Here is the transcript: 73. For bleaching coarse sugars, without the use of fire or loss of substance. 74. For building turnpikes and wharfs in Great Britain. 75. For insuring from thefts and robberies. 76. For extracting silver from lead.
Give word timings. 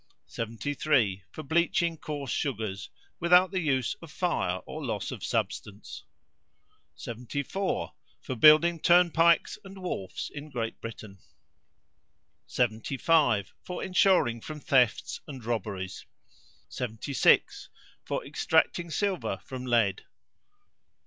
73. 0.25 1.25
For 1.29 1.43
bleaching 1.43 1.95
coarse 1.95 2.31
sugars, 2.31 2.89
without 3.19 3.51
the 3.51 3.59
use 3.59 3.93
of 4.01 4.09
fire 4.11 4.61
or 4.65 4.83
loss 4.83 5.11
of 5.11 5.23
substance. 5.23 6.05
74. 6.95 7.93
For 8.19 8.35
building 8.35 8.79
turnpikes 8.79 9.59
and 9.63 9.77
wharfs 9.77 10.31
in 10.33 10.49
Great 10.49 10.81
Britain. 10.81 11.19
75. 12.47 13.53
For 13.63 13.83
insuring 13.83 14.41
from 14.41 14.59
thefts 14.59 15.21
and 15.27 15.45
robberies. 15.45 16.07
76. 16.67 17.69
For 18.03 18.25
extracting 18.25 18.89
silver 18.89 19.39
from 19.45 19.67
lead. 19.67 20.03